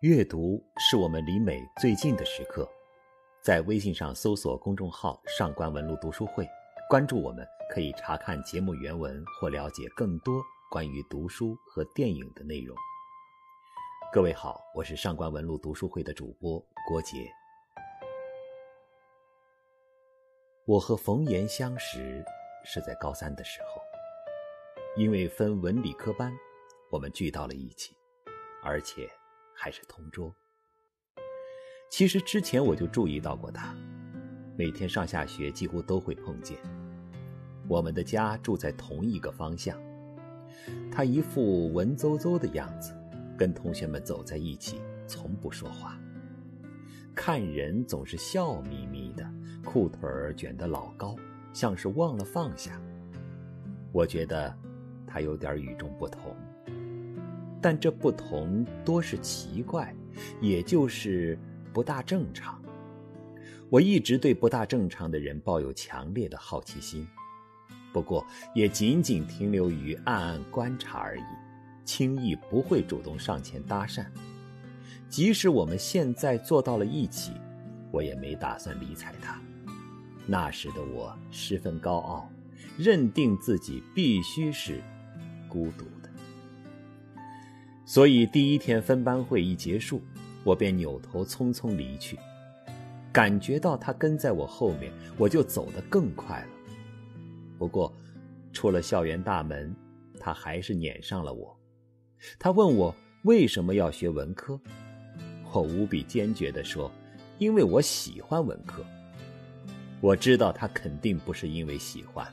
[0.00, 2.66] 阅读是我们离美最近的时刻，
[3.42, 6.48] 在微信上搜索公众号“上官文录读书会”，
[6.88, 12.74] 关注我们，可以查看节目原文或了解更多关于读书和电影的内容。
[14.10, 16.58] 各位好，我是上官文录读书会的主播
[16.88, 17.30] 郭杰。
[20.64, 22.24] 我和冯岩相识
[22.64, 23.82] 是在高三的时候，
[24.96, 26.32] 因为分文理科班，
[26.90, 27.94] 我们聚到了一起，
[28.64, 29.06] 而且。
[29.62, 30.34] 还是同桌。
[31.90, 33.76] 其实之前我就注意到过他，
[34.56, 36.56] 每天上下学几乎都会碰见。
[37.68, 39.78] 我们的家住在同一个方向，
[40.90, 42.96] 他一副文绉绉的样子，
[43.36, 46.00] 跟同学们走在一起，从不说话，
[47.14, 49.30] 看人总是笑眯眯的，
[49.62, 51.14] 裤腿儿卷得老高，
[51.52, 52.80] 像是忘了放下。
[53.92, 54.56] 我觉得
[55.06, 56.34] 他有点与众不同。
[57.60, 59.94] 但这不同多是奇怪，
[60.40, 61.38] 也就是
[61.72, 62.60] 不大正常。
[63.68, 67.06] 我一直对不大正常的人抱有强烈的好奇心，
[67.92, 71.22] 不过也仅仅停留于暗暗观察而已，
[71.84, 74.04] 轻易不会主动上前搭讪。
[75.08, 77.32] 即使我们现在坐到了一起，
[77.92, 79.40] 我也没打算理睬他。
[80.26, 82.30] 那时的我十分高傲，
[82.78, 84.80] 认定自己必须是
[85.48, 85.84] 孤独。
[87.90, 90.00] 所以第一天分班会一结束，
[90.44, 92.16] 我便扭头匆匆离去。
[93.10, 96.48] 感觉到他跟在我后面，我就走得更快了。
[97.58, 97.92] 不过，
[98.52, 99.74] 出了校园大门，
[100.20, 101.58] 他还是撵上了我。
[102.38, 104.60] 他问我为什么要学文科，
[105.52, 106.88] 我无比坚决地说
[107.38, 108.86] ：“因为我喜欢文科。”
[110.00, 112.24] 我知道他肯定不是因为喜欢，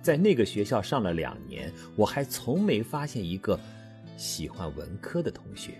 [0.00, 3.58] 在那个学校上了两年，我还从没发现一个。
[4.18, 5.74] 喜欢文科的同学，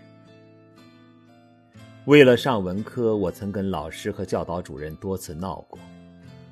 [2.05, 5.77] 为了上文科，我曾跟老师和教导主任多次闹过。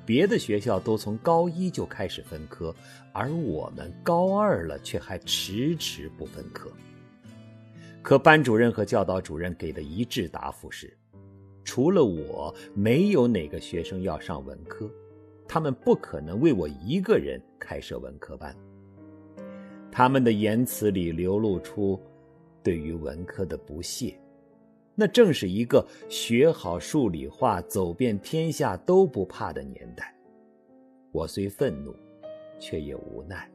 [0.04, 2.74] 别的学校都从高一就开始分科，
[3.10, 6.70] 而我们高二了却还迟迟不分科。
[8.02, 10.94] 可班主任和教导主任给的一致答复是：
[11.64, 14.90] 除了我，没有哪个学生要上文科，
[15.48, 18.54] 他们不可能为我一个人开设文科班。
[19.90, 22.00] 他们的言辞里流露出
[22.62, 24.18] 对于文科的不屑，
[24.94, 30.14] 那正是一个学好数理化、走遍天下都不怕的年代。
[31.10, 31.94] 我虽愤怒，
[32.58, 33.50] 却也无奈，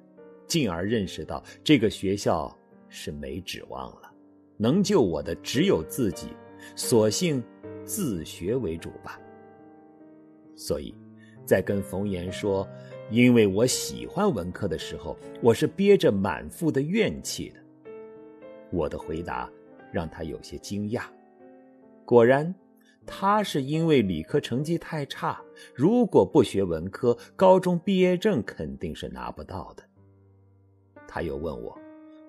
[0.48, 2.54] 进而认识到这个学校
[2.90, 4.12] 是没指望了，
[4.58, 6.30] 能救我的只有自己，
[6.76, 7.42] 索性
[7.86, 9.20] 自学为主吧。
[10.56, 10.94] 所以，
[11.46, 12.68] 在跟冯岩说。
[13.12, 17.60] 因为我喜欢文科的时候，我是憋着满腹的怨气的。
[18.72, 19.50] 我的回答
[19.92, 21.04] 让他有些惊讶。
[22.06, 22.54] 果然，
[23.06, 25.40] 他是因为理科成绩太差，
[25.76, 29.84] 如果不学文科，高中毕业证肯定是拿不到的。
[31.08, 31.78] 他又问我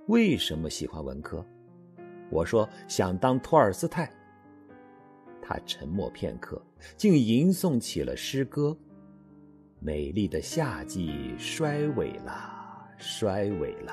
[0.09, 1.45] 为什么喜欢文科，
[2.31, 4.13] 我说想当托尔斯泰。
[5.41, 6.61] 他沉默片刻，
[6.97, 8.77] 竟吟诵起了诗歌。
[9.85, 13.93] 美丽的夏季衰萎了，衰萎了，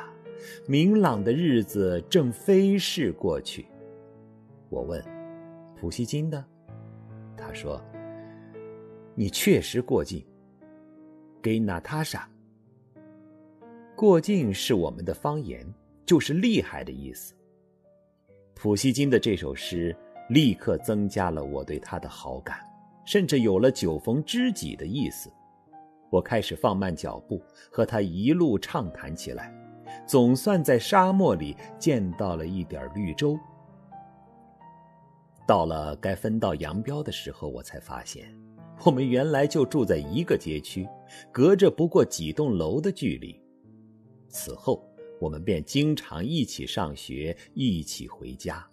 [0.66, 3.66] 明朗的日子正飞逝过去。
[4.70, 5.04] 我问
[5.76, 6.42] ：“普希金的？”
[7.36, 7.84] 他说
[9.16, 10.26] ：“你确实过境。”
[11.44, 12.26] 给娜塔莎。
[13.94, 15.68] 过境是我们的方言，
[16.06, 17.36] 就是厉害的意思。
[18.56, 19.94] 普希金的这首诗
[20.30, 22.60] 立刻增加了我对他的好感，
[23.06, 25.30] 甚至有了酒逢知己的意思。
[26.12, 27.42] 我开始放慢脚步，
[27.72, 29.52] 和他一路畅谈起来，
[30.06, 33.40] 总算在沙漠里见到了一点绿洲。
[35.48, 38.38] 到了该分道扬镳的时候，我才发现，
[38.86, 40.88] 我们原来就住在一个街区，
[41.32, 43.42] 隔着不过几栋楼的距离。
[44.28, 44.86] 此后，
[45.20, 48.66] 我们便经常一起上学，一起回家。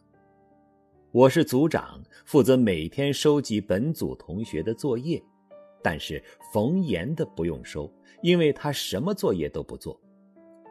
[1.13, 5.23] 我是组长，负责每天收集本组同学的作业。
[5.83, 6.23] 但是
[6.53, 7.93] 冯岩的不用收，
[8.23, 10.01] 因为他什么作业都不做。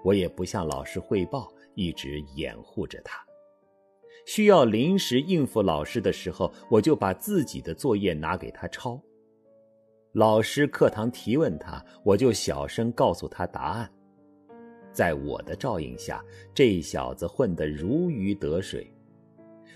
[0.03, 3.19] 我也不向老师汇报，一直掩护着他。
[4.25, 9.01] 需要临时应付老师的时候，我就把自己的作业拿给他抄。
[10.13, 13.89] 老师课堂提问他，我就小声告诉他答案。
[14.91, 16.23] 在我的照应下，
[16.53, 18.91] 这小子混得如鱼得水。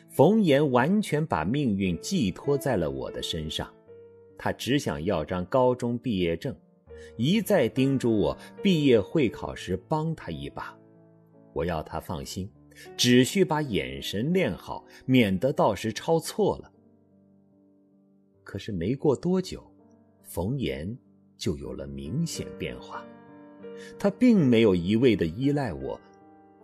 [0.09, 3.71] 冯岩完全把命运寄托在了我的身上。
[4.43, 6.55] 他只想要张高中毕业证，
[7.15, 10.75] 一再叮嘱我毕业会考时帮他一把。
[11.53, 12.51] 我要他放心，
[12.97, 16.71] 只需把眼神练好，免得到时抄错了。
[18.43, 19.63] 可是没过多久，
[20.23, 20.97] 冯岩
[21.37, 23.05] 就有了明显变化。
[23.99, 26.01] 他并没有一味的依赖我，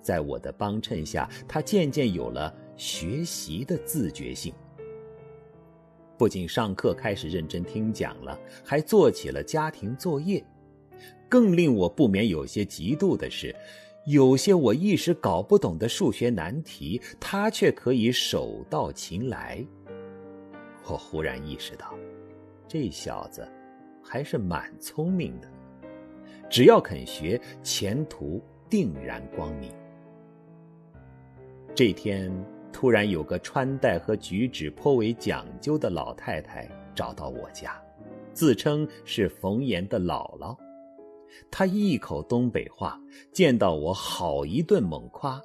[0.01, 4.51] 在我的帮衬下，他渐渐有了学习的自觉性。
[6.17, 10.43] 不仅上课开始认真听讲了，还做起了家庭作业。
[11.29, 13.55] 更令我不免有些嫉妒的是，
[14.05, 19.63] 有些我一时搞不懂的数学难题，他却可以手到擒来。
[20.85, 21.93] 我忽然意识到，
[22.67, 23.47] 这小子
[24.01, 25.47] 还是蛮聪明的，
[26.49, 29.71] 只要肯学，前途定然光明。
[31.75, 32.31] 这天。
[32.77, 37.75] 突然有个穿戴和举止颇为讲究的老太太找到我家，
[38.33, 40.55] 自称是冯岩的姥姥。
[41.49, 43.01] 她一口东北话，
[43.31, 45.41] 见到我好一顿猛夸，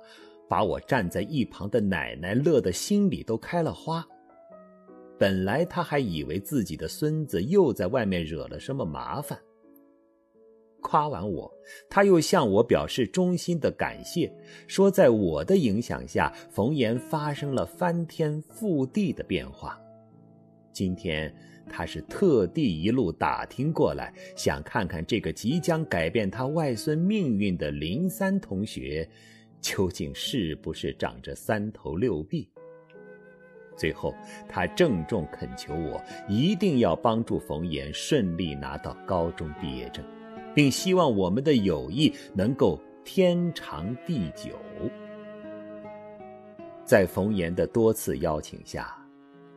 [0.46, 4.06] 把我站在一旁的奶奶乐得心里都开了花。
[5.18, 9.38] 本来她还以为自己的孙子又在外面惹了什么麻烦。
[10.82, 11.50] 夸完我，
[11.88, 14.30] 他又向我表示衷心的感谢，
[14.66, 19.80] 说在我的影响下，冯岩发生了翻天覆地的变化。
[20.72, 21.34] 今天
[21.70, 29.08] 他是特地一路打听过来，想看看这个即将改变他外孙命运的林三同学，
[29.60, 32.48] 究竟是不是长着三头六臂。
[33.74, 34.14] 最后，
[34.48, 40.04] 他郑重恳求我一定要帮助冯岩顺利拿到高中毕业证。
[40.54, 44.50] 并希望我们的友谊能够天长地久。
[46.84, 48.96] 在冯岩的多次邀请下，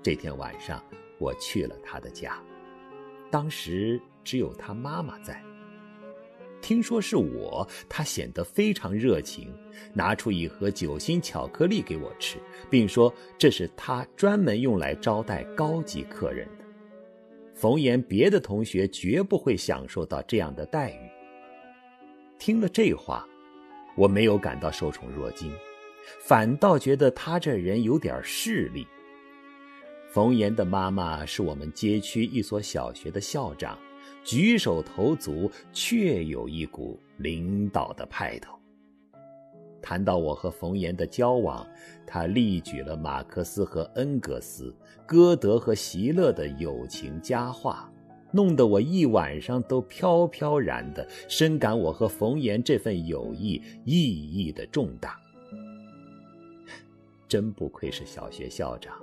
[0.01, 0.81] 这天晚上
[1.19, 2.37] 我去了他的家。
[3.31, 5.41] 当时只有他妈妈在。
[6.61, 9.53] 听说是我，他显得非常热情，
[9.93, 12.39] 拿出一盒酒心巧克力给我吃，
[12.71, 16.64] 并说这是他专门用来招待高级客人的。
[17.55, 21.09] 冯岩别的同学绝不会享受到这样的待遇。
[22.37, 23.25] 听了这话，
[23.95, 25.49] 我没有感到受宠若惊，
[26.19, 28.85] 反倒觉得他这人有点势力。
[30.09, 33.79] 冯岩的妈妈是我们街区一所小学的校长，
[34.21, 38.59] 举手投足确有一股领导的派头。
[39.85, 41.63] 谈到我和冯岩的交往，
[42.07, 47.87] 他例举了马克思和恩格斯、歌德和席勒的友情佳话，
[48.31, 55.19] 弄得我一晚上都飘飘然的，深感我和冯岩这份友谊意义的重大。
[57.27, 58.95] 真不愧是小学校长，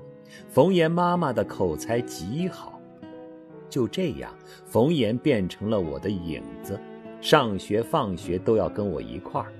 [0.48, 2.80] 冯岩妈妈的口才极好。
[3.70, 4.34] 就这样，
[4.66, 6.76] 冯岩变成了我的影子，
[7.20, 9.52] 上学放学都要跟我一块儿。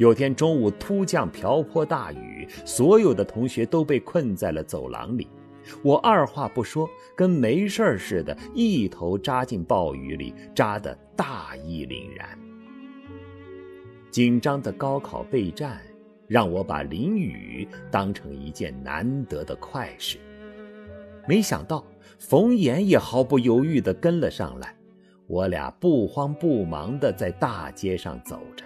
[0.00, 5.28] 有天中午突降瓢泼大雨，所有的同学都被困在了走廊里。
[5.82, 12.26] 我二话不说，跟没事似的，一头扎进暴雨里，扎得大义凛然。
[14.10, 15.78] 紧张的高考备战，
[16.26, 20.16] 让我把淋雨当成一件难得的快事。
[21.28, 21.84] 没想到
[22.18, 24.74] 冯岩也毫不犹豫地跟了上来，
[25.26, 28.64] 我俩不慌不忙地在大街上走着。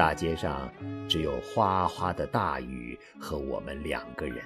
[0.00, 0.72] 大街上
[1.06, 4.42] 只有哗哗的大雨和我们两个人，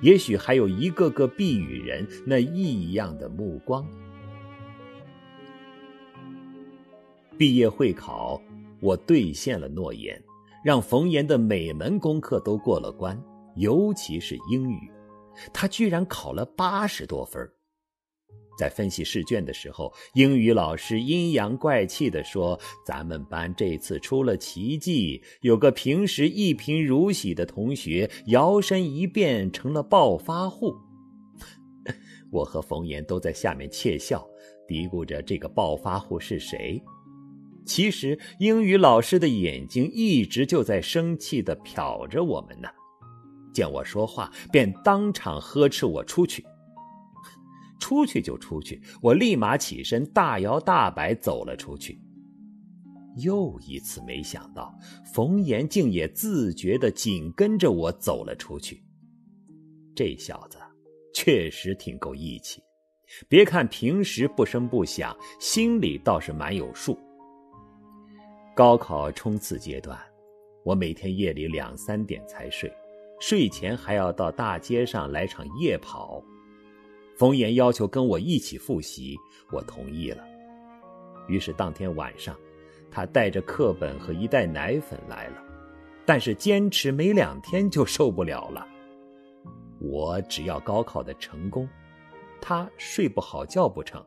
[0.00, 3.86] 也许还有一个个避雨人那异样的目光。
[7.38, 8.42] 毕业会考，
[8.80, 10.20] 我兑现了诺言，
[10.64, 13.16] 让冯岩的每门功课都过了关，
[13.54, 14.90] 尤其是英语，
[15.52, 17.48] 他居然考了八十多分。
[18.56, 30.74] 在分析试卷的时候，英语老师阴阳怪气地说：“咱们班这次出了奇迹，有个平时一贫如洗的同学，摇身一变成了暴发户。
[32.30, 34.26] ”我和冯岩都在下面窃笑，
[34.68, 36.80] 嘀咕着这个暴发户是谁。
[37.64, 42.68] 其实英语老师的眼睛一直就在生气地瞟着我们呢，
[43.52, 46.44] 见我说话，便当场呵斥我出去。
[47.82, 52.00] 出去就出去，我立马起身，大摇大摆走了出去。
[53.16, 54.72] 又一次没想到，
[55.12, 58.80] 冯岩竟也自觉的紧跟着我走了出去。
[59.96, 60.58] 这小子
[61.12, 62.62] 确实挺够义气，
[63.28, 66.96] 别看平时不声不响，心里倒是蛮有数。
[68.54, 69.98] 高考冲刺阶段，
[70.64, 72.72] 我每天夜里两三点才睡，
[73.20, 76.22] 睡前还要到大街上来场夜跑。
[77.16, 79.16] 冯岩要求跟我一起复习，
[79.50, 80.24] 我同意了。
[81.28, 82.36] 于是当天晚上，
[82.90, 85.42] 他带着课本和一袋奶粉来了。
[86.04, 88.66] 但是坚持没两天就受不了了。
[89.78, 91.68] 我只要高考的成功，
[92.40, 94.04] 他睡不好觉不成。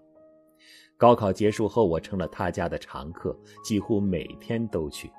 [0.98, 3.34] 高考结束后，我成了他家的常客，
[3.64, 5.10] 几乎每天都去。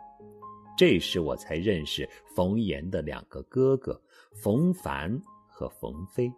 [0.77, 3.99] 这时我才认识冯岩的两个哥哥
[4.35, 6.31] 冯凡和冯飞，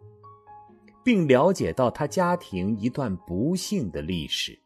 [1.08, 4.58] 并了解到他家庭一段不幸的历史。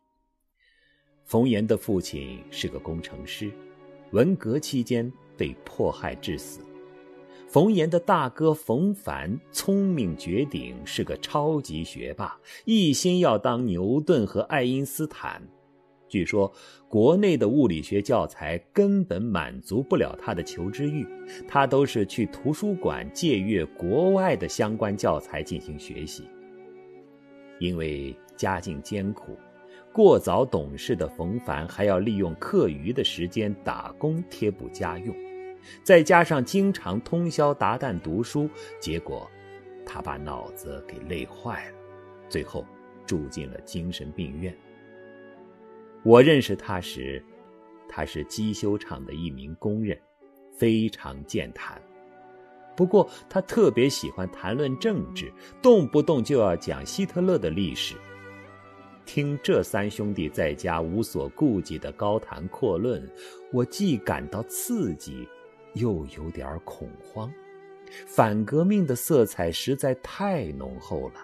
[1.24, 3.48] 冯岩的父亲是个工程师，
[4.10, 6.58] 文革期间被迫害致死。
[7.46, 15.40] 冯岩的大哥冯凡聪明绝顶，是个超级学霸，一心要当牛顿和爱因斯坦。
[16.12, 16.52] 据说
[16.90, 21.06] 国内的物理学教材根本满足不了他的求知欲，
[21.48, 26.28] 他都是去图书馆借阅国外的相关教材进行学习。
[27.58, 29.38] 因为家境艰苦，
[29.90, 35.16] 过早懂事的冯凡还要利用课余的时间打工贴补家用。
[35.82, 39.26] 再加上经常通宵达旦读书，结果
[39.86, 41.76] 他把脑子给累坏了，
[42.28, 42.66] 最后
[43.06, 44.54] 住进了精神病院。
[46.02, 47.24] 我认识他时，
[47.88, 49.98] 他是机修厂的一名工人，
[50.50, 51.80] 非常健谈。
[52.74, 57.94] 不过他特别喜欢谈论政治，动不动就要讲希特勒的历史。
[59.04, 63.06] 听这三兄弟在家无所顾忌的高谈阔论，
[63.52, 65.28] 我既感到刺激。
[65.74, 67.32] 又有点恐慌，
[68.06, 71.14] 反革命的色彩实在太浓厚了。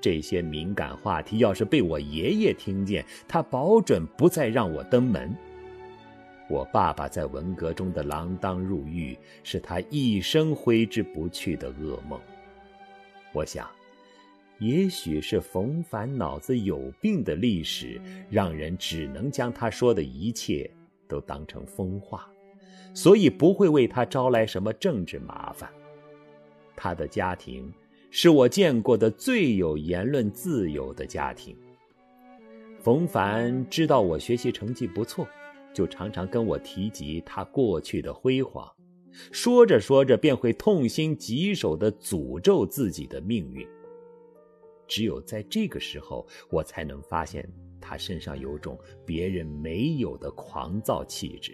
[0.00, 5.34] 这些敏感话题要是被我爷爷听见，他保准不再让我登门。
[6.48, 12.20] 我爸爸在文革中的锒铛入狱，是他一生挥之不去的噩梦。
[13.32, 13.68] 我想，
[14.58, 18.00] 也许是冯凡脑子有病的历史，
[18.30, 20.70] 让人只能将他说的一切
[21.08, 22.30] 都当成疯话。
[22.94, 25.68] 所以不会为他招来什么政治麻烦。
[26.74, 27.70] 他的家庭
[28.10, 31.56] 是我见过的最有言论自由的家庭。
[32.80, 35.26] 冯凡知道我学习成绩不错，
[35.74, 38.70] 就常常跟我提及他过去的辉煌，
[39.32, 43.66] 说着说着便会痛心疾首地诅咒自己的命运。
[44.86, 47.44] 只有在这个时候，我才能发现
[47.80, 51.52] 他身上有种别人没有的狂躁气质。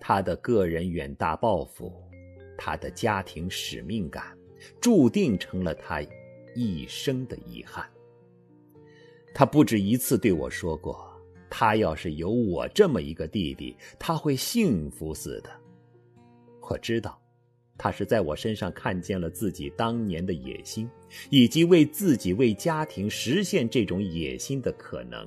[0.00, 1.92] 他的个人远大抱负，
[2.62, 4.36] 他的家庭使命感，
[4.82, 6.02] 注定成了他
[6.54, 7.88] 一生的遗憾。
[9.32, 11.10] 他不止一次对我说过，
[11.48, 15.50] 他要是有我这么一个弟弟，他会幸福死的。
[16.60, 17.18] 我知道，
[17.78, 20.86] 他是在我身上看见了自己当年的野心，
[21.30, 25.26] 以及为自己、为家庭实现这种野心的可能。